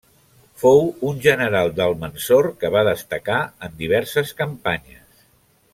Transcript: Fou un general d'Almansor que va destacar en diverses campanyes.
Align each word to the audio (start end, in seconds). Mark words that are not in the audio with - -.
Fou 0.61 0.79
un 1.09 1.19
general 1.25 1.69
d'Almansor 1.81 2.49
que 2.63 2.73
va 2.77 2.83
destacar 2.89 3.39
en 3.69 3.77
diverses 3.83 4.33
campanyes. 4.41 5.27